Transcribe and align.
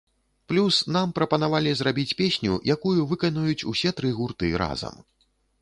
Плюс, 0.51 0.75
нам 0.95 1.11
прапанавалі 1.19 1.75
зрабіць 1.83 2.15
песню, 2.23 2.57
якую 2.77 2.97
выканаюць 3.15 3.63
усе 3.73 3.95
тры 4.01 4.13
гурты 4.23 4.55
разам. 4.67 5.01